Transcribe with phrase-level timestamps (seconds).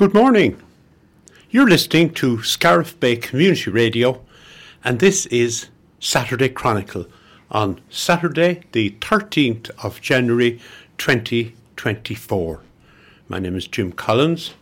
[0.00, 0.56] Good morning.
[1.50, 4.24] You're listening to Scariff Bay Community Radio,
[4.82, 7.04] and this is Saturday Chronicle
[7.50, 10.58] on Saturday, the 13th of January
[10.96, 12.60] 2024.
[13.28, 14.54] My name is Jim Collins,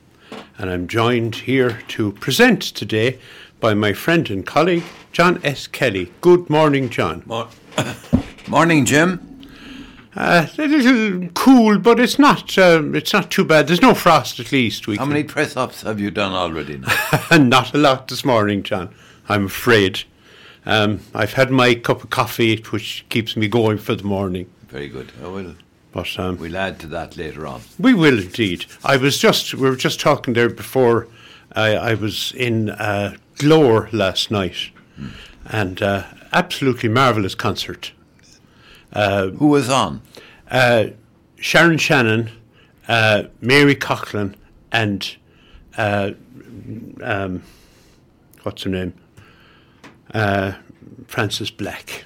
[0.58, 3.20] and I'm joined here to present today
[3.60, 4.82] by my friend and colleague,
[5.12, 5.68] John S.
[5.68, 6.10] Kelly.
[6.20, 7.22] Good morning, John.
[7.26, 7.46] Mor-
[8.48, 9.27] Morning, Jim.
[10.16, 12.56] Uh, a little cool, but it's not.
[12.58, 13.68] Um, it's not too bad.
[13.68, 14.86] There's no frost, at least.
[14.86, 16.78] We How can- many press ups have you done already?
[16.78, 17.36] Now?
[17.38, 18.88] not a lot this morning, John.
[19.28, 20.04] I'm afraid.
[20.66, 24.50] Um, I've had my cup of coffee, which keeps me going for the morning.
[24.68, 25.12] Very good.
[25.22, 25.54] I will.
[25.92, 27.62] But um, We'll add to that later on.
[27.78, 28.66] we will indeed.
[28.84, 31.08] I was just we were just talking there before.
[31.52, 34.70] I, I was in uh, Glór last night,
[35.46, 37.92] and uh, absolutely marvelous concert.
[38.92, 40.02] Who was on?
[40.50, 40.86] Uh,
[41.36, 42.30] Sharon Shannon,
[42.88, 44.34] uh, Mary Coughlan,
[44.72, 45.16] and
[45.76, 46.12] uh,
[47.02, 47.42] um,
[48.42, 48.94] what's her name?
[50.12, 50.52] Uh,
[51.06, 52.04] Frances Black,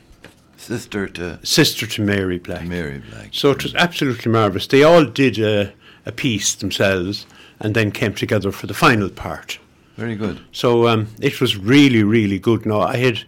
[0.62, 2.64] Sister to sister to Mary Black.
[2.64, 3.30] Mary Black.
[3.33, 4.69] So it was absolutely marvellous.
[4.69, 5.72] They all did a,
[6.06, 7.27] a piece themselves
[7.58, 9.58] and then came together for the final part.
[9.96, 10.41] Very good.
[10.52, 12.64] So um, it was really, really good.
[12.64, 13.24] Now I had,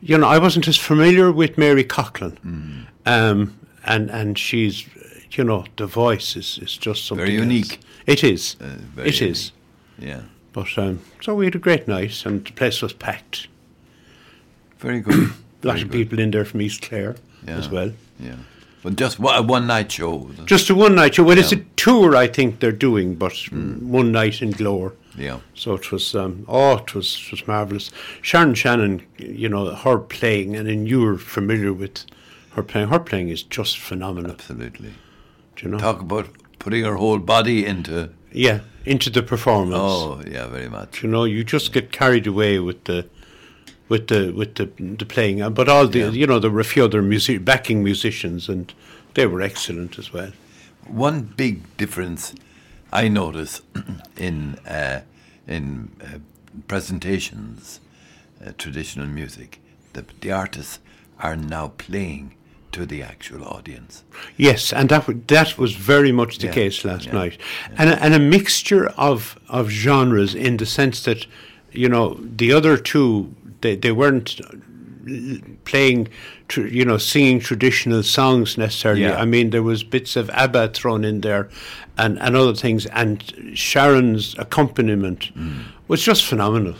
[0.00, 2.80] you know, I wasn't as familiar with Mary Coughlan, Mm-hmm.
[3.06, 4.86] um, and and she's,
[5.32, 7.46] you know, the voice is, is just something Very else.
[7.46, 7.80] unique.
[8.06, 8.56] It is.
[8.60, 9.52] Uh, it is.
[9.98, 10.20] Yeah.
[10.52, 13.48] But um, so we had a great night, and the place was packed.
[14.78, 15.14] Very good.
[15.62, 15.92] A lot Very of good.
[15.98, 17.58] people in there from East Clare Yeah.
[17.58, 17.90] as well.
[18.20, 18.36] Yeah.
[18.84, 20.30] But just one, a one night show.
[20.46, 21.24] Just a one night show.
[21.24, 23.32] Well, it's a tour, I think they're doing, but
[23.82, 24.92] one night in Glór.
[25.18, 25.40] Yeah.
[25.54, 27.90] So it was, um, oh, it was, it was marvellous.
[28.22, 32.04] Sharon Shannon, you know, her playing, and then you were familiar with
[32.52, 32.88] her playing.
[32.88, 34.30] Her playing is just phenomenal.
[34.32, 34.90] Absolutely.
[35.56, 35.78] Do you know?
[35.78, 38.10] Talk about putting her whole body into.
[38.32, 39.74] Yeah, into the performance.
[39.80, 41.02] Oh, yeah, very much.
[41.02, 43.06] You know, you just get carried away with the,
[43.88, 44.66] with the with the
[44.98, 45.42] the playing.
[45.42, 46.10] Uh, But all the, Yeah.
[46.10, 48.72] you know, there were a few other music backing musicians, and
[49.14, 50.30] they were excellent as well.
[50.86, 52.34] One big difference
[52.92, 53.60] I notice
[54.16, 55.00] in uh,
[55.46, 56.18] in uh,
[56.66, 57.80] presentations,
[58.44, 59.60] uh, traditional music,
[59.92, 60.78] that the artists
[61.18, 62.34] are now playing
[62.72, 64.04] to the actual audience.
[64.36, 67.38] Yes, and that w- that was very much the Yeah, case last yeah, night,
[67.76, 71.26] and a, and a mixture of of genres in the sense that
[71.72, 74.40] you know the other two they they weren't
[75.64, 76.08] playing,
[76.48, 79.02] tr- you know, singing traditional songs necessarily.
[79.02, 79.16] Yeah.
[79.20, 81.48] I mean, there was bits of ABBA thrown in there,
[81.96, 83.22] and and other things, and
[83.54, 85.62] Sharon's accompaniment Mm.
[85.88, 86.74] was just phenomenal.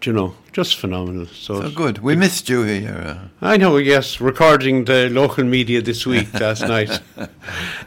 [0.00, 1.26] Do you know, just phenomenal.
[1.26, 1.98] So, So good.
[1.98, 3.02] We missed you here.
[3.42, 7.00] Uh, I know, yes, recording the local media this week, last night.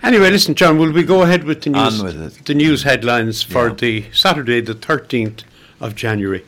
[0.01, 2.45] Anyway, listen, John, will we go ahead with the news, On with it.
[2.45, 3.75] the news headlines for Yeah.
[3.75, 5.43] the Saturday, the 13th
[5.79, 6.43] of January?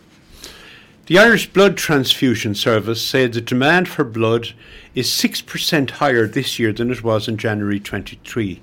[1.09, 4.49] The Irish Blood Transfusion Service said the demand for blood
[4.93, 8.61] is 6% higher this year than it was in January 23.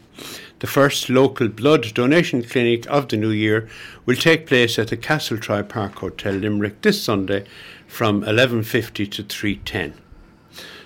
[0.61, 3.69] The first local blood donation clinic of the new year
[4.05, 7.47] will take place at the Castletroy Park Hotel, Limerick, this Sunday
[7.89, 9.95] from 11.50 to 3.10.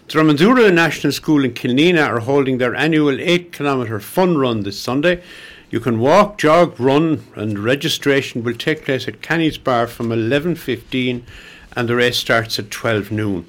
[0.09, 5.23] Drumandoora National School in Kilanena are holding their annual 8 kilometre fun run this Sunday.
[5.69, 11.23] You can walk, jog, run, and registration will take place at Canny's Bar from 11.15
[11.77, 13.47] and the race starts at 12 noon.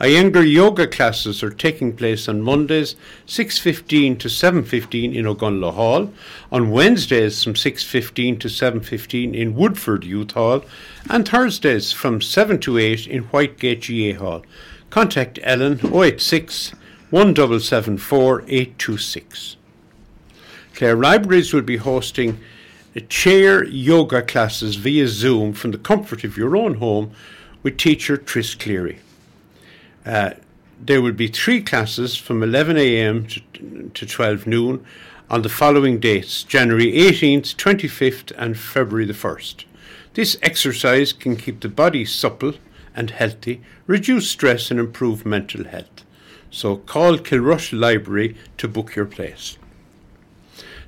[0.00, 2.94] Iyengar yoga classes are taking place on Mondays
[3.26, 6.12] 6.15 to 7.15 in Ogonnelloe Hall,
[6.52, 10.64] on Wednesdays from 6.15 to 7.15 in Woodford Youth Hall,
[11.10, 14.44] and Thursdays from 7 to 8 in Whitegate GA Hall.
[14.90, 16.72] Contact Ellen 086
[17.10, 19.56] 1774 826.
[20.74, 22.38] Clare Libraries will be hosting
[23.00, 27.12] chair yoga classes via Zoom from the comfort of your own home
[27.62, 29.00] with teacher Tris Cleary.
[30.06, 30.30] Uh,
[30.80, 33.26] there will be three classes from 11 a.m.
[33.26, 34.84] To, to 12 noon
[35.28, 39.64] on the following dates January 18th, 25th, and February the 1st.
[40.14, 42.54] This exercise can keep the body supple
[42.94, 46.04] and healthy, reduce stress, and improve mental health.
[46.50, 49.58] So call Kilrush Library to book your place.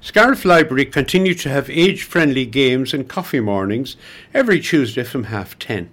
[0.02, 3.96] Scariff Library continue to have age friendly games and coffee mornings
[4.32, 5.90] every Tuesday from half ten.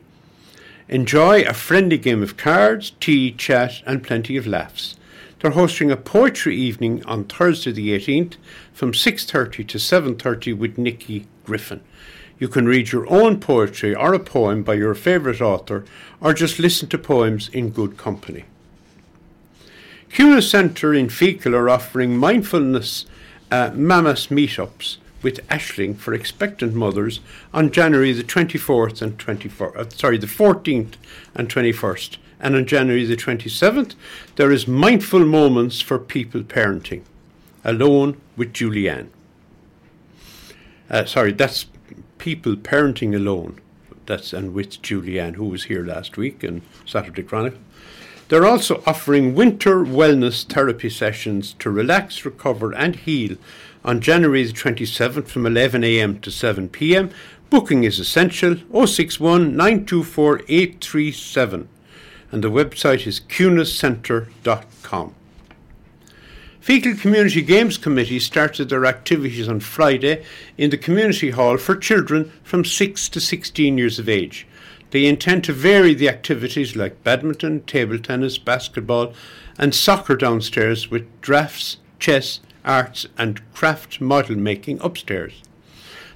[0.88, 4.96] Enjoy a friendly game of cards, tea, chat, and plenty of laughs.
[5.40, 8.36] They're hosting a poetry evening on Thursday the 18th
[8.74, 11.82] from 6.30 to 7.30 with Nikki Griffin.
[12.40, 15.84] You can read your own poetry or a poem by your favourite author
[16.22, 18.46] or just listen to poems in good company.
[20.10, 23.06] CUNA Centre in Feakle are offering mindfulness
[23.52, 27.20] uh, Mamas meetups with Ashling for expectant mothers
[27.54, 30.94] on January the 24th and 24th, uh, sorry, the 14th
[31.36, 32.18] and 21st.
[32.40, 33.96] And on January the 27th,
[34.36, 37.02] there is Mindful Moments for People Parenting,
[37.64, 39.10] alone with Julianne.
[40.90, 41.66] Uh, sorry, that's
[42.20, 43.60] People Parenting Alone.
[44.06, 47.60] That's and with Julianne, who was here last week in Saturday Chronicle.
[48.30, 53.38] They're also offering winter wellness therapy sessions to relax, recover, and heal
[53.86, 57.12] on January the 27th from 11am to 7pm.
[57.50, 61.70] Booking is essential 061 924 837
[62.32, 65.16] and the website is cuniscentre.com.
[66.62, 70.26] Feakle Community Games Committee started their activities on Friday
[70.58, 74.46] in the community hall for children from 6 to 16 years of age.
[74.92, 79.14] They intend to vary the activities like badminton, table tennis, basketball,
[79.58, 85.42] and soccer downstairs with drafts, chess, arts, and craft model making upstairs.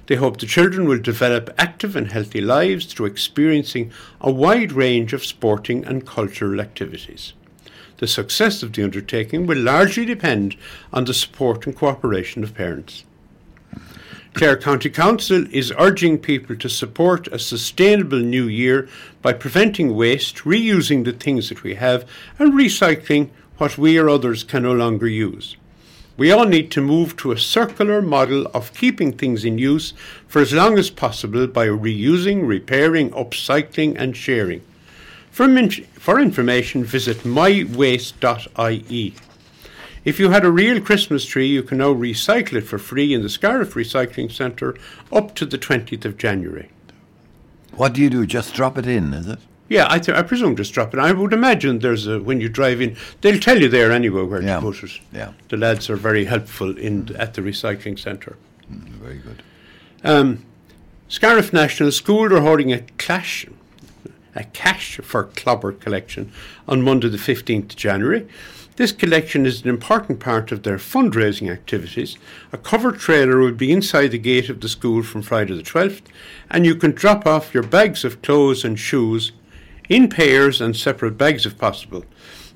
[0.06, 5.12] They hope the children will develop active and healthy lives through experiencing a wide range
[5.12, 7.34] of sporting and cultural activities.
[7.98, 10.56] The success of the undertaking will largely depend
[10.92, 13.04] on the support and cooperation of parents.
[14.34, 18.88] Clare County Council is urging people to support a sustainable new year
[19.20, 22.08] by preventing waste, reusing the things that we have,
[22.38, 25.56] and recycling what we or others can no longer use.
[26.16, 29.92] We all need to move to a circular model of keeping things in use
[30.28, 34.62] for as long as possible by reusing, repairing, upcycling, and sharing.
[35.30, 35.46] For,
[35.98, 39.14] for information, visit mywaste.ie.
[40.04, 43.22] If you had a real Christmas tree, you can now recycle it for free in
[43.22, 44.76] the Scariff Recycling Centre
[45.12, 46.70] up to the 20th of January.
[47.76, 48.26] What do you do?
[48.26, 49.38] Just drop it in, is it?
[49.68, 50.98] Yeah, I, th- I presume just drop it.
[51.00, 54.42] I would imagine there's a when you drive in, they'll tell you there anyway where
[54.42, 54.56] Yeah.
[54.56, 55.00] to put it.
[55.12, 55.32] Yeah.
[55.48, 58.36] The lads are very helpful in at the recycling centre.
[58.70, 59.42] Mm, Very good.
[60.04, 60.44] Um,
[61.08, 63.46] Scariff National School are holding a clash,
[64.34, 66.32] a cash for clobber collection
[66.68, 68.26] on Monday the 15th of January.
[68.82, 72.18] This collection is an important part of their fundraising activities.
[72.52, 76.02] A covered trailer will be inside the gate of the school from Friday the 12th,
[76.50, 79.30] and you can drop off your bags of clothes and shoes
[79.88, 82.04] in pairs and separate bags if possible.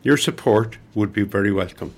[0.03, 1.95] Your support would be very welcome.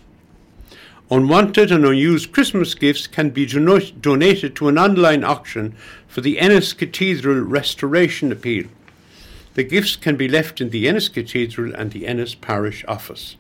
[1.11, 5.75] Unwanted and unused Christmas gifts can be donated to an online auction
[6.07, 8.67] for the Ennis Cathedral Restoration Appeal.
[9.55, 13.37] The gifts can be left in the Ennis Cathedral and the Ennis Parish Office.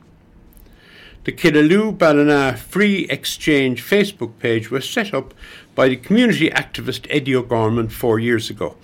[1.28, 5.34] The Killaloe Ballina Free Exchange Facebook page was set up
[5.74, 8.76] by the community activist Eddie O'Gorman four years ago.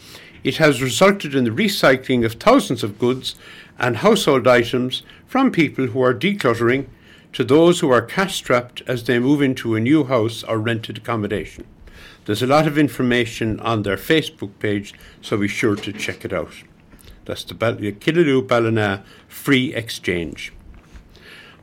[0.43, 3.35] It has resulted in the recycling of thousands of goods
[3.79, 6.89] and household items from people who are decluttering
[7.33, 10.99] to those who are cash strapped as they move into a new house or rented
[10.99, 11.65] accommodation.
[12.27, 14.93] There's a lot of information on their Facebook page,
[15.23, 16.53] so be sure to check it out.
[17.25, 20.53] That's the Killaloe Ballina Free Exchange.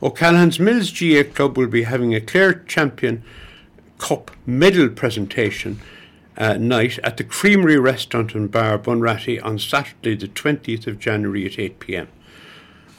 [0.04, 3.24] O'Callaghan's Mills GA Club will be having a Clare Champion
[4.00, 5.80] Cup medal presentation
[6.36, 11.46] uh, night at the Creamery Restaurant and Bar Bunratty on Saturday, the 20th of January
[11.46, 12.08] at 8 pm.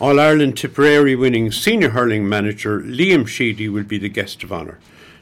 [0.01, 4.79] All Ireland Tipperary winning senior hurling manager Liam Sheedy will be the guest of honour.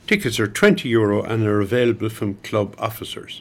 [0.06, 3.40] Tickets are 20 euro and are available from club officers.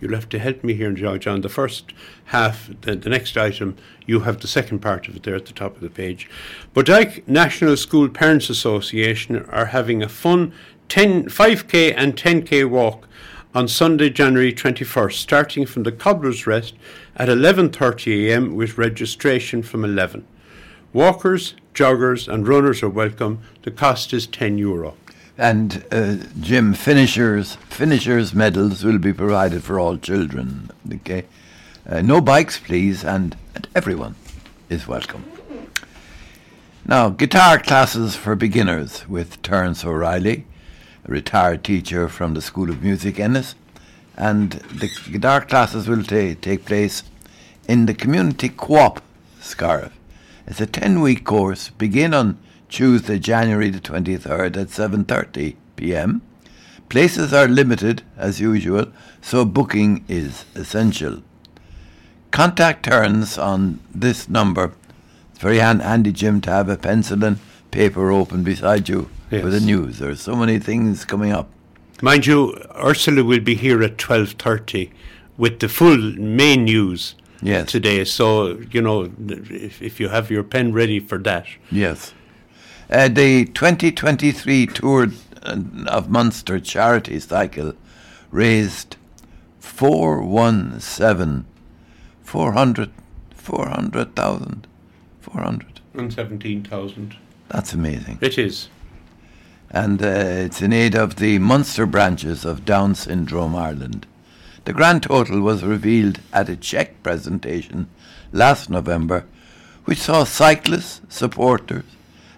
[0.00, 1.20] You'll have to help me here, John.
[1.20, 1.40] John.
[1.40, 1.92] The first
[2.26, 3.76] half, the, the next item,
[4.06, 6.28] you have the second part of it there at the top of the page.
[6.74, 10.52] Bodyke National School Parents Association are having a fun
[10.88, 13.08] 10, 5k and 10k walk
[13.54, 16.74] on Sunday, January 21st, starting from the Cobbler's Rest
[17.16, 20.26] at 11.30am with registration from 11.
[20.92, 23.40] Walkers, joggers and runners are welcome.
[23.62, 24.96] The cost is 10 euro.
[25.38, 30.70] And uh, Jim, finishers finishers medals will be provided for all children.
[30.90, 31.24] Okay,
[31.86, 34.14] uh, no bikes, please, and, and everyone
[34.70, 35.24] is welcome.
[36.86, 40.46] Now, guitar classes for beginners with Terence O'Reilly,
[41.04, 43.56] a retired teacher from the School of Music Ennis,
[44.16, 47.02] and the guitar classes will ta- take place
[47.68, 49.02] in the Community Co-op
[49.40, 49.92] Scariff.
[50.46, 56.22] It's a 10-week course, begin on Tuesday, January the 23rd at 7.30 p.m.
[56.88, 58.86] Places are limited, as usual,
[59.20, 61.22] so booking is essential.
[62.30, 64.72] Contact Terence on this number.
[65.30, 67.38] It's very hand- handy, Jim, to have a pencil and
[67.70, 69.64] paper open beside you for the Yes.
[69.64, 69.98] news.
[69.98, 71.48] There's so many things coming up.
[72.02, 74.90] Mind you, Ursula will be here at 12.30
[75.36, 77.70] with the full main news Yes.
[77.70, 78.04] today.
[78.04, 81.46] So, you know, if, if you have your pen ready for that.
[81.70, 82.12] Yes.
[82.90, 85.08] Uh, the 2023 Tour
[85.42, 85.56] uh,
[85.88, 87.74] of Munster charity cycle
[88.30, 88.96] raised
[89.60, 91.44] 417
[92.22, 92.90] 400
[93.34, 94.66] 400,000
[95.20, 97.16] 400 And 17,000.
[97.48, 98.68] that's amazing It is.
[99.70, 104.06] and uh, it's in aid of the Munster branches of Down Syndrome Ireland.
[104.64, 107.88] The grand total was revealed at a check presentation
[108.32, 109.24] last November,
[109.84, 111.84] which saw cyclists, supporters,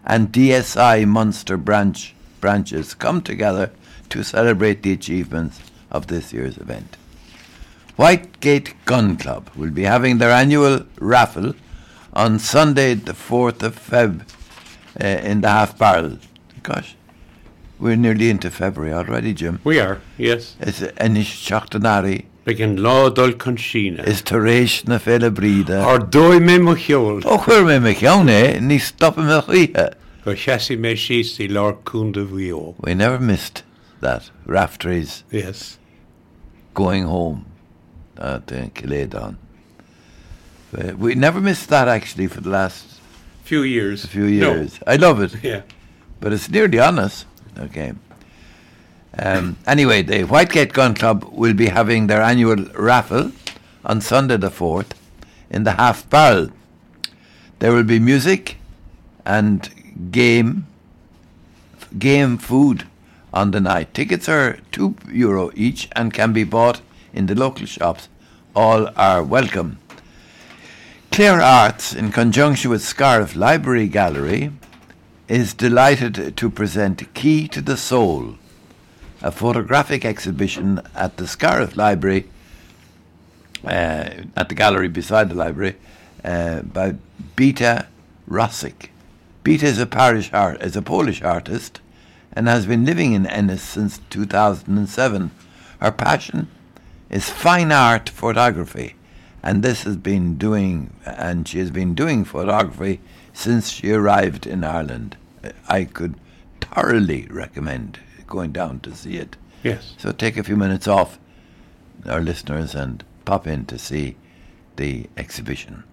[0.09, 3.71] and DSI Munster branch branches come together
[4.11, 5.61] to celebrate the achievements
[5.91, 6.97] of this year's event.
[7.99, 11.55] Whitegate Gun Club will be having their annual raffle
[12.13, 14.23] on Sunday, the 4th of Feb,
[15.01, 16.19] uh, in the half barrel.
[16.63, 16.95] Gosh,
[17.79, 19.61] we're nearly into February already, Jim.
[19.65, 20.57] We are, yes.
[20.61, 24.07] Is Enish Chachtanari, Begin law dul conchina.
[24.07, 25.85] is Teresh na Fela Brida.
[25.85, 27.23] Or doi me mo hiol.
[27.27, 29.93] Oh, where me kione, ni stop me riha.
[30.29, 30.77] Go chassis
[31.39, 32.75] the Lord Vio.
[32.81, 33.63] We never missed
[34.01, 34.31] that.
[34.45, 35.79] Rafteries Yes.
[36.75, 37.47] going home
[38.19, 39.37] at uh, Kiledon.
[40.77, 43.01] Uh, we never missed that actually for the last
[43.43, 44.05] Few years.
[44.05, 44.79] A few years.
[44.87, 45.43] I love it.
[45.43, 45.63] Yeah.
[46.21, 47.25] but it's nearly on us.
[47.59, 47.95] Okay.
[49.19, 53.33] Um, anyway, the Whitegate Gun Club will be having their annual raffle
[53.83, 54.91] on Sunday the 4th
[55.49, 56.51] in the Half Barrel.
[57.61, 58.57] There will be music
[59.25, 59.71] and
[60.11, 60.67] game
[61.99, 62.87] game food
[63.33, 63.95] on the night.
[63.95, 66.81] Tickets are 2 euro each and can be bought
[67.13, 68.09] in the local shops.
[68.55, 69.79] All are welcome.
[71.11, 74.53] Clare Arts, in conjunction with Scariff Library Gallery,
[75.27, 78.37] is delighted to present Key to the Soul,
[79.21, 82.29] a photographic exhibition at the Scariff Library,
[83.65, 85.77] uh, at the gallery beside the library,
[86.25, 86.95] uh, by
[87.35, 87.87] Beta
[88.29, 88.91] Rosick.
[89.49, 91.81] Beta is a parish art, is a Polish artist,
[92.35, 95.31] and has been living in Ennis since 2007.
[95.81, 96.49] Her passion
[97.09, 98.97] is fine art photography,
[99.43, 103.01] and this has been doing, and she has been doing photography
[103.33, 105.17] since she arrived in Ireland.
[105.67, 106.17] I could
[106.61, 109.39] thoroughly recommend going down to see it.
[109.63, 109.95] Yes.
[109.97, 111.19] So take a few minutes off,
[112.05, 114.17] our listeners, and pop in to see
[114.77, 115.85] the exhibition.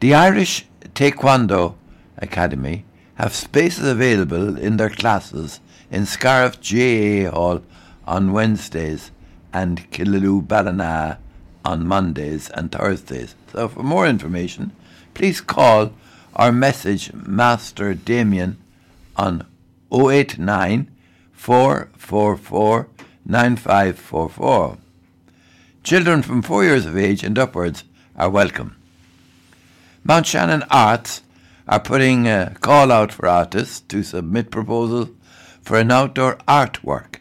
[0.00, 1.76] The Irish Taekwondo
[2.18, 2.84] Academy
[3.16, 7.62] have spaces available in their classes in Scariff GAA Hall
[8.06, 9.10] on Wednesdays
[9.52, 11.18] and Killaloe Ballina
[11.64, 13.34] on Mondays and Thursdays.
[13.52, 14.72] So for more information,
[15.14, 15.92] please call
[16.34, 18.58] or message Master Damien
[19.16, 19.46] on
[19.92, 20.90] 089
[21.32, 22.88] 444
[23.24, 24.78] 9544.
[25.82, 27.84] Children from four years of age and upwards
[28.16, 28.76] are welcome.
[30.04, 31.22] Mount Shannon Arts
[31.66, 35.08] are putting a call out for artists to submit proposals
[35.62, 37.16] for an outdoor artwork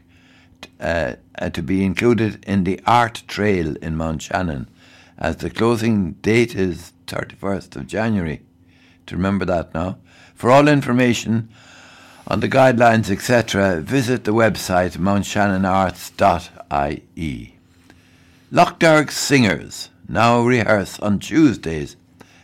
[0.79, 4.69] uh, uh, to be included in the art trail in Mount Shannon,
[5.17, 8.41] as the closing date is 31st of January.
[9.07, 9.97] To remember that now.
[10.35, 11.49] For all information
[12.27, 17.57] on the guidelines, etc., visit the website mountshannonarts.ie.
[18.51, 21.95] Lough Derg Singers now rehearse on Tuesdays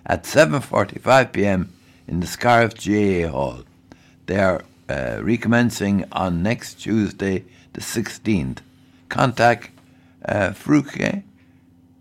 [0.05, 1.71] at 7:45 p.m.
[2.11, 3.63] in the Scariff GAA Hall.
[4.27, 8.57] They are uh, recommencing on next Tuesday, the 16th.
[9.07, 9.69] Contact
[10.25, 11.23] uh, Fruke.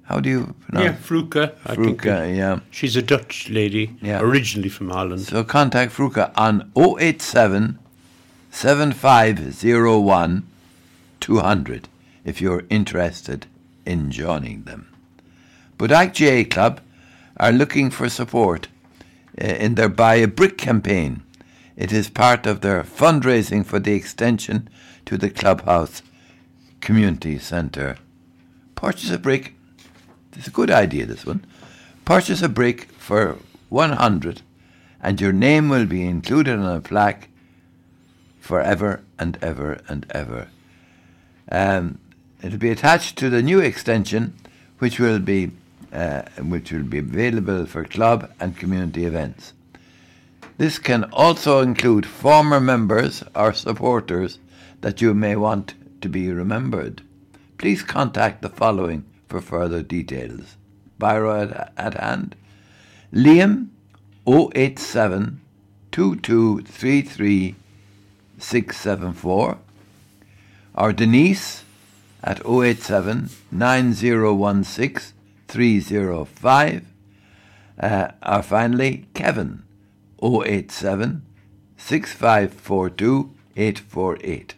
[0.03, 0.41] How do you
[0.73, 1.57] Yeah, pronounce.
[1.65, 2.05] I think Fruke?
[2.37, 2.59] Yeah.
[2.73, 4.21] She's a Dutch lady, Yeah.
[4.21, 5.21] originally from Holland.
[5.23, 7.79] So contact Fruka on 087
[8.51, 10.43] 7501
[11.21, 11.89] 200
[12.25, 13.47] if you're interested
[13.87, 14.89] in joining them.
[15.79, 16.81] Bodyke GA Club
[17.37, 18.67] are looking for support
[19.41, 21.23] in their Buy a Brick campaign.
[21.77, 24.69] It is part of their fundraising for the extension
[25.07, 26.03] to the Clubhouse
[26.81, 27.97] Community Centre.
[28.75, 29.55] Purchase a brick.
[30.37, 31.45] It's a good idea, this one.
[32.05, 34.43] Purchase a brick for 100
[35.03, 37.29] and your name will be included on a plaque
[38.41, 40.49] forever and ever and ever.
[41.51, 41.99] Um,
[42.43, 44.35] it'll be attached to the new extension,
[44.79, 45.53] which will be
[45.93, 49.53] uh, which will be available for club and community events.
[50.57, 54.39] This can also include former members or supporters
[54.83, 57.03] that you may want to be remembered.
[57.59, 60.57] Please contact the following for further details.
[60.99, 62.37] Biro at, at hand.
[63.13, 63.69] Liam
[64.27, 65.41] 087
[65.91, 67.57] 2233
[68.39, 69.59] 674
[70.75, 71.65] or Denise
[72.23, 75.15] at 087 9016
[75.51, 76.85] 305
[77.81, 79.65] uh, finally Kevin
[80.23, 81.23] 087
[81.77, 84.55] 6542 848.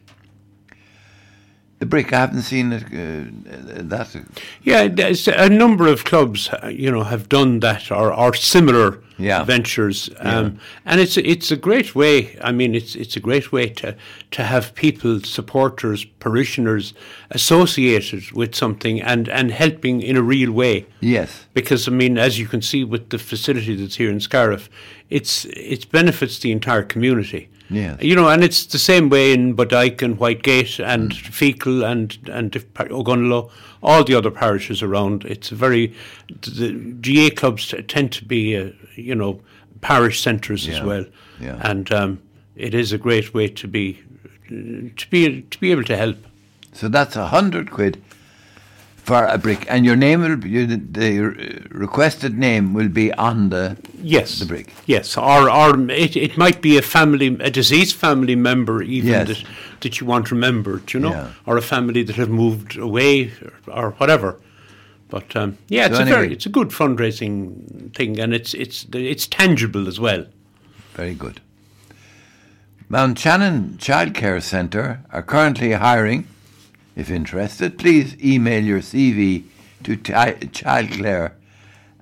[1.83, 2.85] The brick, I haven't seen it.
[2.85, 4.15] Uh, that.
[4.63, 9.03] Yeah, there's a number of clubs, uh, you know, have done that or, or similar
[9.19, 9.43] Yeah.
[9.43, 12.39] ventures, um, and it's it's a great way.
[12.41, 13.97] I mean, it's it's a great way to
[14.31, 16.95] to have people, supporters, parishioners
[17.31, 20.87] associated with something and and helping in a real way.
[21.01, 21.47] Yes.
[21.53, 24.69] Because I mean, as you can see with the facility that's here in Scariff,
[25.11, 27.49] it's it benefits the entire community.
[27.73, 28.03] Yes.
[28.03, 32.53] You know, and it's the same way in Bodyke and Whitegate and Feakle and and
[32.53, 33.51] Ogonnelloe,
[33.83, 35.25] all the other parishes around.
[35.25, 35.95] It's a very
[36.43, 39.41] the GA clubs tend to be, uh, you know,
[39.81, 41.05] parish centres as well,
[41.41, 41.59] Yeah.
[41.63, 42.19] and um,
[42.57, 43.99] it is a great way to be
[44.49, 46.17] to be to be able to help.
[46.75, 48.03] So that's a hundred quid
[49.03, 51.19] for a brick, and your name will be you, the
[51.71, 54.73] requested name will be on the Yes, the brick.
[54.87, 59.29] Yes, or or it, it might be a family, a deceased family member, even Yes.
[59.29, 59.45] that
[59.81, 61.29] that you want remembered, you know, Yeah.
[61.47, 63.33] or a family that have moved away
[63.67, 64.37] or, or whatever.
[65.11, 68.87] But um, yeah, it's So a very, it's a good fundraising thing, and it's it's
[68.95, 70.25] it's tangible as well.
[70.95, 71.41] Very good.
[72.89, 76.27] Mount Shannon Childcare Centre are currently hiring.
[76.95, 79.45] If interested, please email your CV
[79.85, 81.33] to childcare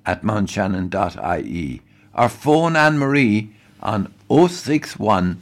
[0.05, 1.81] at mountshannon.ie
[2.13, 5.37] or phone Anne Marie on 061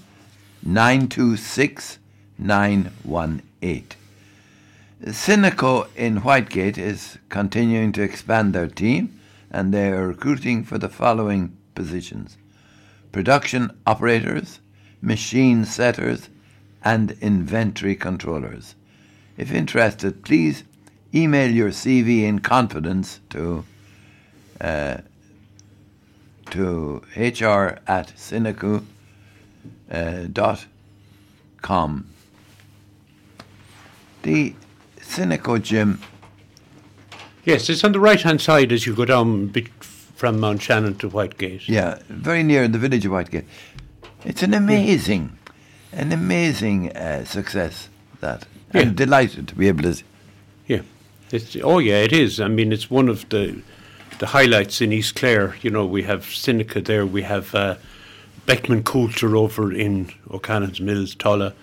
[0.64, 2.00] 926
[2.38, 3.88] 918.
[5.06, 10.90] Synecco in Whitegate is continuing to expand their team and they are recruiting for the
[10.90, 12.38] following positions
[13.12, 14.60] production operators,
[15.02, 16.30] machine setters,
[16.84, 18.76] and inventory controllers.
[19.40, 20.66] If interested, please
[21.16, 23.64] email your CV in confidence to
[24.60, 24.98] uh,
[26.52, 28.84] to hr at synecco,
[29.90, 30.66] uh, dot
[31.62, 32.10] com.
[34.24, 34.54] The
[35.00, 36.02] Synecco gym,
[37.46, 39.54] Yes, it's on the right hand side as you go down
[40.16, 41.68] from Mount Shannon to Whitegate.
[41.70, 43.46] yeah, very near the village of Whitegate.
[44.26, 45.38] It's an amazing,
[45.94, 47.88] an amazing uh, success.
[48.20, 48.82] That Yeah.
[48.82, 50.04] I'm delighted to be able to.
[50.68, 50.82] Yeah,
[51.32, 52.40] it's oh yeah, it is.
[52.40, 53.62] I mean, it's one of the
[54.20, 55.56] the highlights in East Clare.
[55.62, 57.76] You know, we have Synecco there, we have uh,
[58.46, 61.54] Beckman Coulter over in O'Callaghan's Mills, Tulla.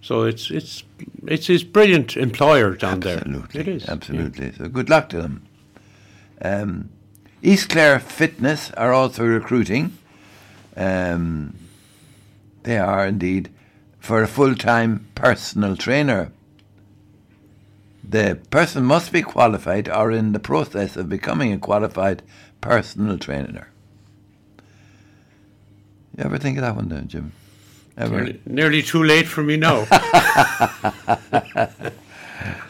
[0.00, 0.84] So it's it's
[1.26, 3.62] it's his brilliant employer down Absolutely, there.
[3.62, 4.52] It is absolutely.
[4.52, 5.42] So good luck to them.
[6.42, 6.90] Um,
[7.42, 9.96] East Clare Fitness are also recruiting.
[10.76, 11.54] Um,
[12.62, 13.50] they are indeed
[13.98, 16.32] for a full-time personal trainer.
[18.06, 22.22] The person must be qualified or in the process of becoming a qualified
[22.60, 23.68] personal trainer.
[26.16, 27.32] You ever think of that one, then, Jim?
[27.96, 28.16] Ever?
[28.16, 29.86] Nearly, nearly too late for me now.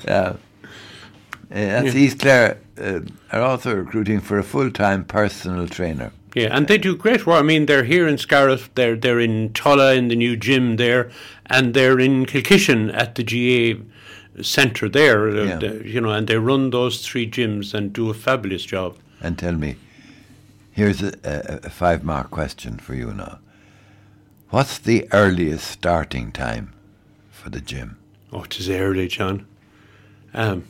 [0.06, 6.10] Yeah, that's East Clare uh, are also recruiting for a full-time personal trainer.
[6.34, 7.38] Yeah, and they do great work.
[7.38, 11.10] I mean, they're here in Scariff, they're they're in Tulla in the new gym there,
[11.46, 13.80] and they're in Kilkishen at the GA
[14.42, 15.28] centre there.
[15.28, 15.72] uh, Yeah.
[15.84, 18.96] you know, and they run those three gyms and do a fabulous job.
[19.20, 19.76] And tell me,
[20.72, 23.38] here's a, a, a five-mark question for you now.
[24.50, 26.72] What's the earliest starting time
[27.30, 27.96] for the gym?
[28.32, 29.46] Oh, it is early, John.
[30.32, 30.64] Um,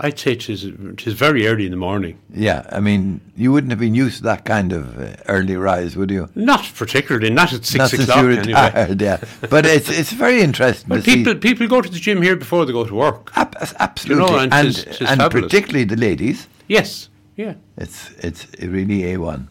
[0.00, 2.18] I'd say it is it is very early in the morning.
[2.32, 5.96] Yeah, I mean, you wouldn't have been used to that kind of uh, early rise,
[5.96, 6.28] would you?
[6.34, 8.94] Not particularly, not at six Not since o'clock you anyway.
[8.98, 9.18] yeah.
[9.50, 11.38] But it's it's very interesting But to people see.
[11.40, 13.32] people go to the gym here before they go to work.
[13.36, 15.44] Ab- absolutely, and and tis- tis and fabulous.
[15.50, 16.46] particularly the ladies.
[16.68, 17.54] Yes, yeah.
[17.76, 19.48] It's it's really a one.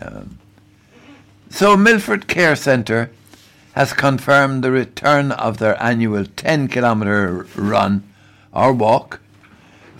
[0.00, 0.38] Um,
[1.50, 3.10] so Milford Care Centre
[3.74, 8.02] has confirmed the return of their annual 10 kilometre run
[8.52, 9.20] or walk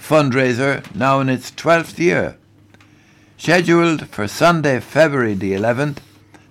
[0.01, 2.37] fundraiser now in its 12th year.
[3.37, 5.99] Scheduled for Sunday, February the 11th,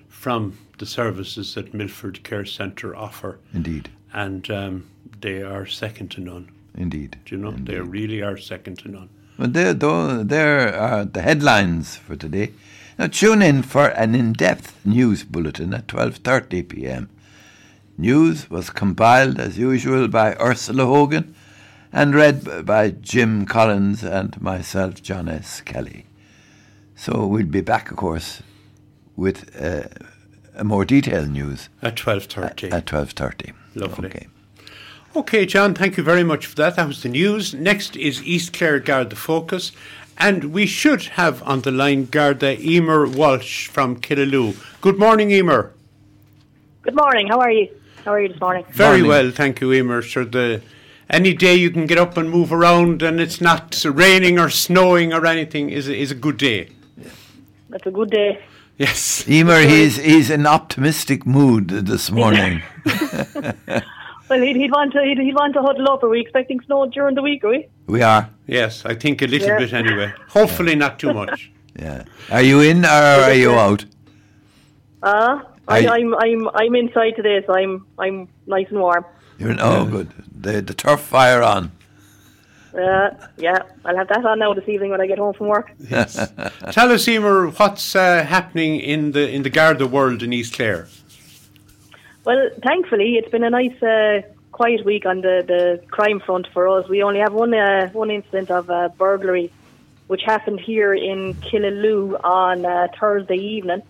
[0.08, 3.39] from the services that Milford Care Centre offer.
[3.53, 4.89] Indeed, and um,
[5.21, 6.49] they are second to none.
[6.75, 7.67] Indeed, Do you know Indeed.
[7.75, 9.10] they really are second to none.
[9.38, 12.51] Well, there, though, there are the headlines for today.
[12.97, 17.10] Now tune in for an in-depth news bulletin at 12:30 p.m.
[17.97, 21.34] News was compiled as usual by Ursula Hogan
[21.91, 25.62] and read by Jim Collins and myself, John S.
[25.62, 26.06] Kelly.
[26.95, 28.43] So we'll be back, of course,
[29.15, 29.88] with uh,
[30.56, 32.71] a more detailed news at 12.30.
[32.71, 33.54] At 12.30.
[33.75, 34.08] Lovely.
[34.08, 34.28] Okay.
[35.15, 36.75] Okay, John, thank you very much for that.
[36.75, 37.54] That was the news.
[37.54, 39.71] Next is East Clare Garda Focus.
[40.17, 44.56] And we should have on the line Garda Eimear Walsh from Killaloe.
[44.82, 45.71] Good morning, Eimear.
[46.84, 47.28] Good morning.
[47.28, 47.69] How are you?
[48.04, 48.65] How are you this morning?
[48.69, 49.08] Very Morning.
[49.08, 50.04] well, thank you, Eimear.
[50.04, 50.62] Sure, the
[51.09, 55.13] any day you can get up and move around and it's not raining or snowing
[55.13, 56.69] or anything is a, is a good day.
[57.69, 58.41] That's a good day.
[58.77, 59.23] Yes.
[59.23, 62.61] Eimear, he's, he's in optimistic mood this morning.
[64.29, 66.03] Well, he'd, he'd want to he'd, he'd want to huddle up.
[66.03, 67.43] Are we expecting snow during the week?
[67.43, 67.67] Are we?
[67.87, 68.29] we are.
[68.45, 69.57] Yes, I think a little Yeah.
[69.57, 70.13] bit anyway.
[70.27, 71.51] Hopefully not too much.
[71.79, 72.03] Yeah.
[72.29, 73.85] Are you in or are you out?
[75.01, 79.05] Uh, Are you- I, I'm I'm I'm inside today, so I'm I'm nice and warm.
[79.37, 80.11] You're in, oh, good.
[80.39, 81.71] The, the turf fire on.
[82.73, 85.71] Uh, yeah, I'll have that on now this evening when I get home from work.
[85.80, 86.15] Yes.
[86.71, 90.88] Tell us, Eimear, what's uh, happening in the in the Garda world in East Clare?
[92.25, 94.21] Well, thankfully, it's been a nice, uh,
[94.52, 96.88] quiet week on the, the crime front for us.
[96.89, 99.52] We only have one uh, one incident of uh, burglary,
[100.08, 103.82] which happened here in Killaloe on uh, Thursday evening,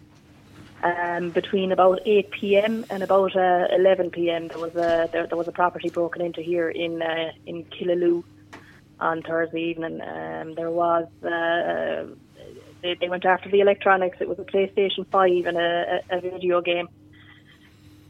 [0.83, 2.85] um, between about 8 p.m.
[2.89, 4.47] and about uh, 11 p.m.
[4.47, 8.23] There was a there, there was a property broken into here in uh, in Killaloe
[8.99, 10.01] on Thursday evening.
[10.01, 11.07] Um, there was.
[11.23, 12.15] Uh,
[12.81, 14.19] they, they went after the electronics.
[14.21, 16.87] It was a PlayStation 5 and a, a, a video game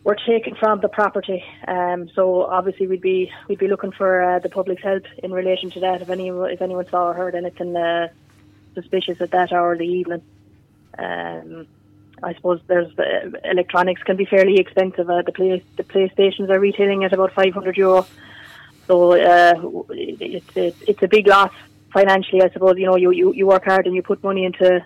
[0.03, 1.43] were taken from the property.
[1.67, 5.71] Um, so obviously we'd be we'd be looking for uh, the public's help in relation
[5.71, 6.01] to that.
[6.01, 8.08] If any if anyone saw or heard anything uh,
[8.75, 10.21] suspicious at that hour of the evening,
[10.97, 11.67] um,
[12.23, 15.10] I suppose there's uh, electronics can be fairly expensive.
[15.10, 18.05] Uh, the play the PlayStations are retailing at about 500 euro.
[18.88, 19.53] So uh,
[19.89, 21.53] it's it, it's a big loss
[21.93, 22.41] financially.
[22.41, 24.84] I suppose you know you, you, you work hard and you put money into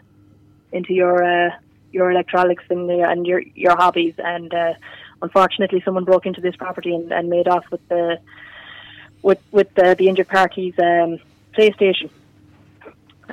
[0.71, 1.51] into your uh,
[1.91, 4.15] your electronics and, uh, and your your hobbies.
[4.17, 4.73] And uh,
[5.21, 8.19] unfortunately, someone broke into this property and, and made off with the
[9.21, 11.19] with with the, the injured party's um,
[11.53, 12.09] PlayStation.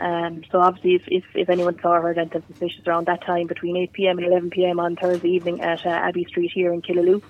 [0.00, 3.46] Um, so obviously, if, if, if anyone saw or heard anything suspicious around that time
[3.46, 4.18] between 8 p.m.
[4.18, 4.80] and 11 p.m.
[4.80, 7.22] on Thursday evening at uh, Abbey Street here in Killaloe,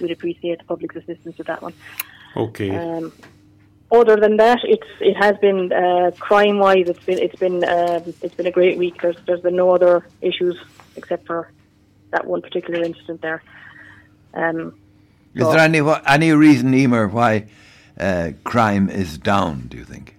[0.00, 1.74] we'd appreciate the public's assistance with that one.
[2.36, 2.70] Okay.
[2.70, 3.12] Um,
[3.92, 6.88] other than that, it's it has been uh, crime wise.
[6.88, 9.00] It's been it's been um, it's been a great week.
[9.02, 10.58] There's there's been no other issues
[10.96, 11.52] except for
[12.10, 13.42] that one particular incident there.
[14.32, 14.78] Um,
[15.34, 17.46] Is so- there any any reason, Eimear, why
[18.00, 19.66] uh, crime is down?
[19.68, 20.16] Do you think?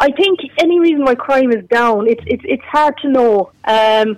[0.00, 3.52] I think any reason why crime is down, it's it's it's hard to know.
[3.64, 4.16] Um,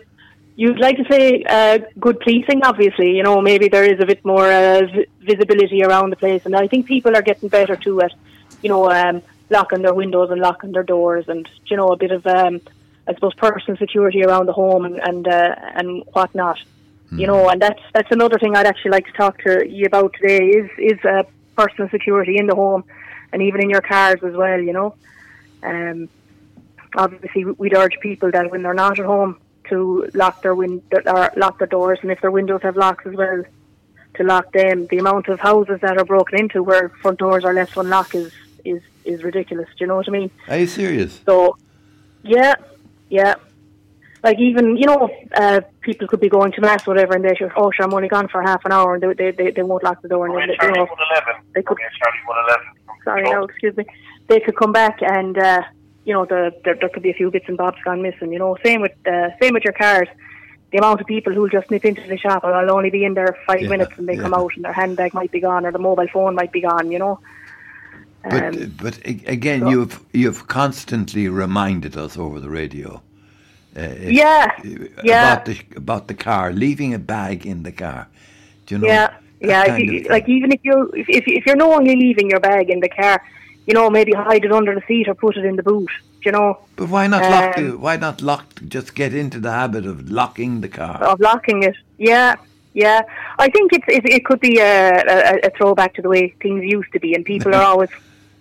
[0.54, 3.16] you'd like to say uh, good policing, obviously.
[3.16, 6.54] You know, maybe there is a bit more uh, vi- visibility around the place, and
[6.54, 8.12] I think people are getting better too at,
[8.62, 12.12] you know, um, locking their windows and locking their doors, and you know, a bit
[12.12, 12.60] of, um,
[13.08, 16.60] I suppose, personal security around the home and and uh, and whatnot.
[17.10, 20.14] You know, and that's that's another thing I'd actually like to talk to you about
[20.14, 21.24] today is is uh,
[21.56, 22.84] personal security in the home,
[23.32, 24.60] and even in your cars as well.
[24.60, 24.94] You know.
[25.62, 26.08] Um,
[26.96, 31.30] obviously, we'd urge people that when they're not at home to lock their win- or
[31.36, 33.44] lock their doors, and if their windows have locks as well,
[34.14, 34.86] to lock them.
[34.90, 38.32] The amount of houses that are broken into where front doors are left unlocked is
[38.64, 39.68] is is ridiculous.
[39.70, 40.30] Do you know what I mean?
[40.48, 41.20] Are you serious?
[41.24, 41.56] So,
[42.22, 42.54] yeah,
[43.08, 43.34] yeah.
[44.22, 47.34] Like even you know, uh, people could be going to mass, or whatever, and they
[47.34, 49.62] say, "Oh, sure, I'm only gone for half an hour," and they they they, they
[49.62, 51.42] won't lock the door, and Okay, they, you Charlie know, 111.
[51.54, 52.66] they could Okay, Charlie 111.
[53.04, 53.84] sorry, no, excuse me.
[54.28, 55.62] They could come back and uh,
[56.04, 58.32] you know the, there, there could be a few bits and bobs gone missing.
[58.32, 60.08] You know, same with uh, same with your cars.
[60.70, 63.12] The amount of people who'll just nip into the shop and I'll only be in
[63.12, 65.72] there five Yeah, minutes and they come out and their handbag might be gone or
[65.72, 66.90] the mobile phone might be gone.
[66.90, 67.20] You know.
[68.24, 73.02] But Um, but a- again, so- you've you've constantly reminded us over the radio.
[73.76, 74.50] Uh, if- Yeah,
[75.02, 75.32] yeah.
[75.32, 78.06] About the about the car, leaving a bag in the car.
[78.66, 78.86] Do you know?
[78.86, 79.64] Yeah, yeah.
[79.74, 82.80] If you, like even if you if, if if you're knowingly leaving your bag in
[82.80, 83.20] the car,
[83.66, 85.90] you know maybe hide it under the seat or put it in the boot.
[86.22, 87.70] Do you know But why not lock the?
[87.70, 88.46] um, Why not lock?
[88.68, 91.02] Just get into the habit of locking the car.
[91.02, 91.76] of locking it?
[91.98, 92.36] Yeah,
[92.74, 93.02] yeah.
[93.38, 96.62] I think it's it, it could be a, a, a throwback to the way things
[96.64, 97.90] used to be, and people are always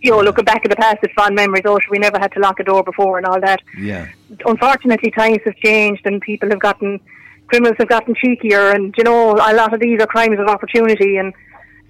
[0.04, 1.62] you know, looking back at the past, it's fond memories.
[1.64, 3.62] Oh, we never had to lock a door before and all that.
[3.78, 4.08] Yeah.
[4.48, 7.00] Unfortunately, times have changed and people have gotten,
[7.46, 11.18] criminals have gotten cheekier, and you know, a lot of these are crimes of opportunity.
[11.18, 11.34] And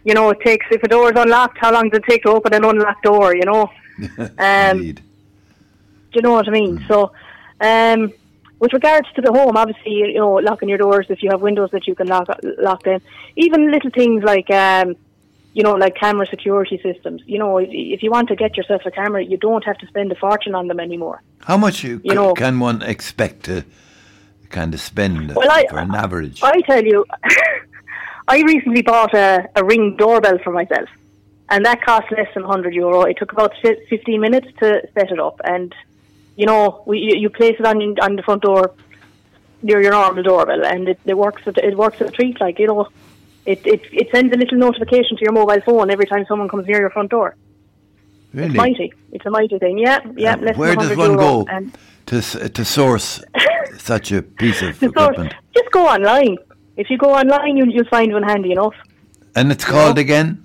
[0.03, 2.29] you know, it takes if a door is unlocked, how long does it take to
[2.29, 3.35] open an unlocked door?
[3.35, 3.69] You know,
[4.37, 4.95] Um, Indeed.
[4.95, 6.83] do you know what I mean?
[6.87, 7.11] So,
[7.59, 8.11] um,
[8.59, 11.69] with regards to the home, obviously, you know, locking your doors if you have windows
[11.71, 12.27] that you can lock
[12.59, 13.01] lock in.
[13.35, 14.95] Even little things like, um,
[15.53, 17.21] you know, like camera security systems.
[17.25, 19.87] You know, if, if you want to get yourself a camera, you don't have to
[19.87, 21.21] spend a fortune on them anymore.
[21.41, 23.65] How much you, you c- know- can one expect to
[24.49, 26.41] kind of spend Well, I- for an average?
[26.43, 27.05] I tell you,
[28.31, 30.87] I recently bought a, a ring doorbell for myself,
[31.49, 33.01] and that cost less than 100 euro.
[33.03, 35.73] It took about 15 minutes to set it up, and
[36.37, 38.63] you know, we, you, you place it on on the front door
[39.67, 41.41] near your normal doorbell, and it, it works.
[41.45, 42.87] At, it works as a treat, like you know.
[43.45, 46.67] It, it it sends a little notification to your mobile phone every time someone comes
[46.67, 47.35] near your front door.
[48.33, 48.49] really?
[48.49, 48.93] It's mighty.
[49.11, 49.77] It's a mighty thing.
[49.79, 50.35] Yeah, yeah.
[50.35, 51.65] Less where than does 100 one euro, go And
[52.09, 52.15] to
[52.57, 53.09] to source
[53.91, 55.33] such a piece of the source- equipment?
[55.57, 56.37] just go online.
[56.77, 58.73] If you go online, you'll, you'll find one handy enough.
[59.35, 60.43] And it's called again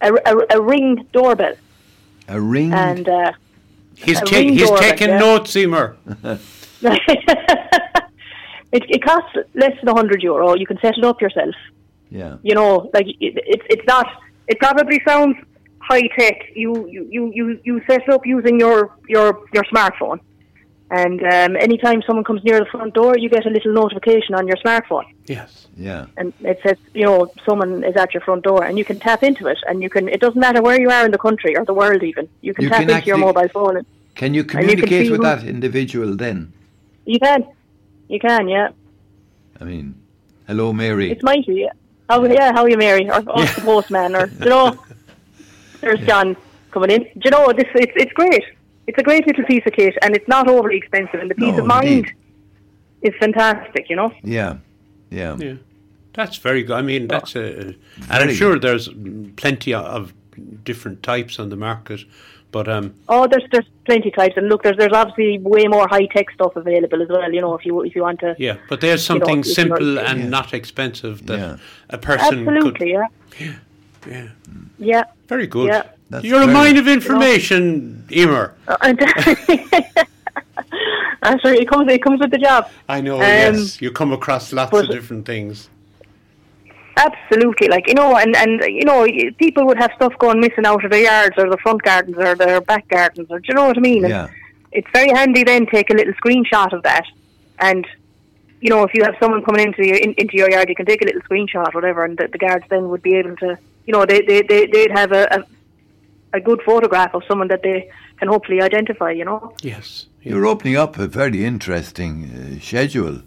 [0.00, 1.54] A, a, a ring doorbell.
[2.28, 2.72] a ring.
[2.72, 3.32] and uh,
[3.94, 5.18] He's, A ta- ring he's taking yeah.
[5.18, 5.96] notes, Eimear.
[6.82, 8.00] it,
[8.72, 10.54] it costs less than 100 euro.
[10.54, 11.54] You can set it up yourself.
[12.10, 12.36] yeah.
[12.42, 14.06] You know, like it, it's it's not.
[14.46, 15.36] It probably sounds
[15.80, 16.36] high tech.
[16.54, 20.20] You you, you, you you set it up using your your your smartphone,
[20.90, 24.46] and um, anytime someone comes near the front door, you get a little notification on
[24.46, 25.66] your smartphone, Yes.
[25.76, 26.06] Yeah.
[26.16, 29.22] and it says you know someone is at your front door, and you can tap
[29.22, 30.08] into it, and you can.
[30.08, 32.64] It doesn't matter where you are in the country or the world, even you can
[32.64, 33.76] You tap can into your mobile phone.
[33.78, 36.52] And Can you you can communicate with who- that individual then?
[37.04, 37.40] you can,
[38.08, 38.68] you can, yeah.
[39.60, 39.94] I mean,
[40.46, 41.10] hello, Mary.
[41.10, 41.72] It's mighty, yeah.
[42.08, 43.08] How, yeah, how are you, Mary?
[43.08, 44.78] Or off the postman, or, do you know,
[45.80, 46.36] there's John
[46.70, 47.02] coming in.
[47.04, 48.44] Do you know, this, it's, it's great.
[48.88, 51.54] It's a great little piece of kit, and it's not overly expensive, and the peace
[51.56, 52.12] No, of mind indeed.
[53.02, 54.10] is fantastic, you know?
[54.24, 54.56] Yeah.
[55.10, 55.36] Yeah.
[55.38, 55.54] Yeah.
[56.14, 56.76] That's very good.
[56.76, 57.42] I mean, that's a.
[57.58, 57.76] And
[58.10, 58.88] I'm sure there's
[59.36, 60.12] plenty of
[60.64, 62.00] different types on the market.
[62.50, 66.06] But um, Oh, there's there's plenty types, and look, there's there's obviously way more high
[66.06, 67.30] tech stuff available as well.
[67.30, 68.34] You know, if you if you want to.
[68.38, 70.28] yeah, but there's something you can- simple and Yeah.
[70.28, 71.56] not expensive that Yeah.
[71.90, 73.56] a person Absolutely, yeah, could.
[74.10, 74.28] Yeah.
[74.78, 75.04] yeah.
[75.28, 75.66] Very good.
[75.68, 75.82] Yeah.
[76.10, 78.52] That's You're a very- mine of information, Eimear.
[78.66, 78.98] Uh, and
[81.22, 82.70] I'm sorry, it comes it comes with the job.
[82.88, 83.80] I know, Um, yes.
[83.82, 85.68] You come across lots of different things.
[86.96, 89.06] Absolutely, like you know, and and you know,
[89.38, 92.34] people would have stuff going missing out of their yards or the front gardens or
[92.34, 94.04] their back gardens, or do you know what I mean?
[94.04, 94.28] And Yeah.
[94.72, 97.04] it's very handy then to take a little screenshot of that,
[97.60, 97.86] and
[98.60, 100.86] you know, if you have someone coming into your in, into your yard, you can
[100.86, 103.92] take a little screenshot, whatever, and the, the guards then would be able to, you
[103.92, 105.44] know, they they they they'd have a, a
[106.32, 109.10] a good photograph of someone that they can hopefully identify.
[109.12, 110.06] You know, Yes.
[110.22, 110.34] Yeah.
[110.34, 113.22] You're opening up a very interesting uh, schedule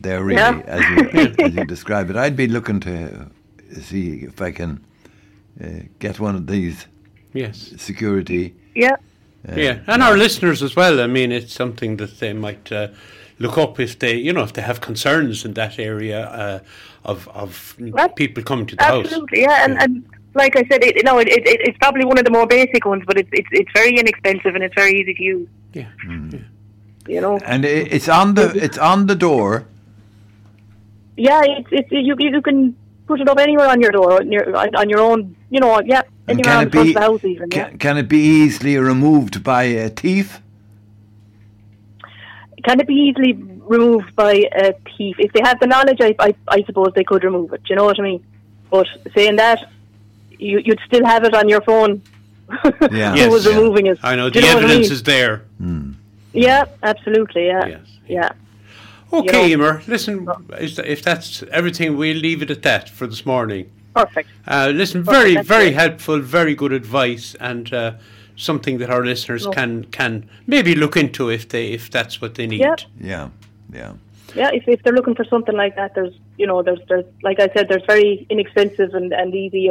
[0.00, 0.60] there, really, Yeah.
[0.66, 2.16] as, you, as you describe it.
[2.16, 3.26] I'd be looking to
[3.80, 4.80] see if I can
[5.62, 5.66] uh,
[5.98, 6.86] get one of these
[7.34, 7.74] Yes.
[7.76, 8.54] security.
[8.74, 8.96] yeah.
[9.48, 11.00] Uh, Yeah, and our listeners as well.
[11.00, 12.88] I mean, it's something that they might uh,
[13.38, 16.58] look up if they, you know, if they have concerns in that area uh,
[17.04, 19.04] of of Ab- people coming to the house.
[19.06, 20.04] Absolutely, yeah, and, and
[20.38, 22.46] like I said, it, you know, it, it, it, it's probably one of the more
[22.46, 25.48] basic ones, but it's it's it's very inexpensive and it's very easy to use.
[25.74, 26.30] Yeah, hmm.
[26.32, 26.40] yeah.
[27.14, 29.66] You know, And i it's on the it's on the door.
[31.16, 34.44] yeah, it's it's you you can put it up anywhere on your door, on your,
[34.82, 37.24] on your own, you know, yeah, And anywhere can on it the be the house
[37.24, 37.48] even.
[37.50, 37.68] Yeah.
[37.68, 40.40] can, can it be easily removed by a thief?
[42.64, 45.98] Can it be easily removed by a thief if they have the knowledge?
[46.00, 47.62] I I, I suppose they could remove it.
[47.64, 48.24] Do you know what I mean?
[48.70, 49.70] But saying that,
[50.38, 52.02] you you'd still have it on your phone.
[52.90, 53.12] Yeah.
[53.12, 53.54] Who Yes, was yeah.
[53.56, 53.98] removing it?
[54.02, 54.92] I know Do the you know what I evidence mean?
[54.92, 55.42] is there.
[56.32, 57.46] Yeah, absolutely.
[57.46, 57.66] Yeah.
[57.66, 57.80] Yes.
[58.08, 58.30] Yeah.
[59.12, 59.86] Okay, You know- Eimear.
[59.88, 60.26] Listen,
[60.58, 63.70] is- if that's everything, we'll leave it at that for this morning.
[63.94, 64.28] Perfect.
[64.46, 65.74] Uh, listen, Perfect, very, that's very great.
[65.74, 67.92] helpful, very good advice, and uh,
[68.36, 69.50] something that our listeners No.
[69.50, 72.60] can can maybe look into if they if that's what they need.
[72.60, 72.76] Yeah.
[73.00, 73.28] Yeah,
[73.72, 73.92] yeah.
[74.34, 77.40] Yeah, if, if they're looking for something like that, there's you know there's there's like
[77.40, 79.68] I said, there's very inexpensive and and easy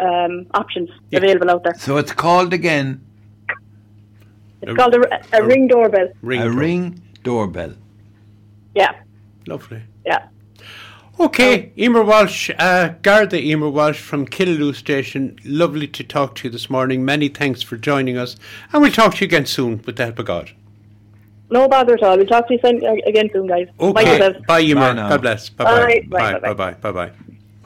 [0.00, 1.18] um, options Yeah.
[1.18, 1.74] available out there.
[1.78, 3.00] So it's called again
[4.62, 5.00] It's A- called a,
[5.36, 6.08] a, a- ring doorbell.
[6.22, 6.58] Ring, a doorbell.
[6.60, 7.74] ring doorbell.
[8.74, 8.92] Yeah,
[9.46, 9.82] Lovely.
[10.06, 10.26] yeah.
[11.18, 15.36] Okay, Eimear Walsh, uh, Garda Eimear Walsh from Killaloe Station.
[15.44, 17.04] Lovely to talk to you this morning.
[17.04, 18.36] Many thanks for joining us,
[18.72, 20.52] and we'll talk to you again soon with the help of God.
[21.50, 22.16] No bother at all.
[22.16, 23.66] We'll talk to you soon, again soon, guys.
[23.78, 24.46] Mind Okay, yourself.
[24.46, 24.74] bye, Eimear.
[24.76, 25.08] Bye now.
[25.10, 25.48] God bless.
[25.50, 26.04] Bye Bye.
[26.10, 26.32] bye.
[26.32, 26.32] Bye.
[26.40, 26.54] Bye Bye.
[26.54, 26.74] bye.
[26.92, 27.36] Bye bye.